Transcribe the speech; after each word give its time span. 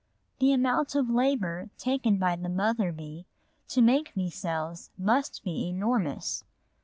The 0.39 0.51
amount 0.51 0.95
of 0.95 1.11
labour 1.11 1.69
taken 1.77 2.17
by 2.17 2.35
the 2.35 2.49
mother 2.49 2.91
bee 2.91 3.27
to 3.67 3.83
make 3.83 4.15
these 4.15 4.33
cells 4.33 4.89
must 4.97 5.43
be 5.43 5.67
enormous. 5.67 6.43